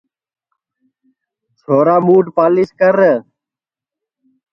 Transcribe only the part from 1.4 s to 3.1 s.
چِیمُوں ٻوٹ پالِیس کر